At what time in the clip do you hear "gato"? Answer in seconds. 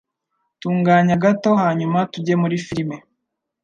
1.23-1.51